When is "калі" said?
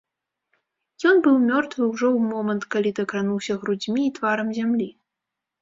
2.77-2.95